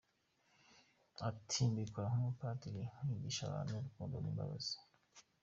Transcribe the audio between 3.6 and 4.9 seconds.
urukundo n’imbabazi.